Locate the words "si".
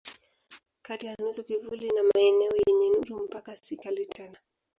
3.57-3.75